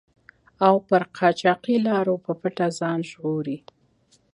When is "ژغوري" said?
3.09-3.57